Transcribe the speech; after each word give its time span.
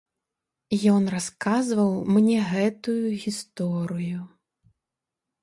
Ён 0.93 1.03
расказваў 1.15 1.91
мне 2.15 2.39
гэтую 2.53 3.05
гісторыю. 3.25 4.19